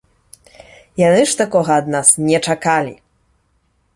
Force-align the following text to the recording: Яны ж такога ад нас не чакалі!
Яны 1.07 1.19
ж 1.31 1.35
такога 1.41 1.71
ад 1.83 1.93
нас 1.95 2.07
не 2.31 2.37
чакалі! 2.47 2.93